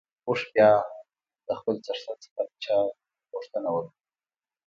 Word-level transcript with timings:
اوښ 0.27 0.41
بيا 0.53 0.71
د 1.47 1.49
خپل 1.59 1.75
څښتن 1.85 2.17
څخه 2.23 2.41
د 2.49 2.51
چای 2.63 2.87
غوښتنه 3.31 3.69
وکړه. 3.71 3.95